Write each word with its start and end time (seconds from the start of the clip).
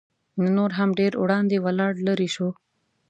نو 0.39 0.45
نور 0.57 0.71
هم 0.77 0.89
ډېر 0.99 1.13
وړاندې 1.17 1.57
ولاړ 1.65 1.93
لېرې 2.05 2.29
شو. 2.35 2.49